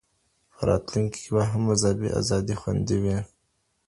[0.55, 3.17] په راتلونکي کي به هم مذهبي آزادي خوندي وي.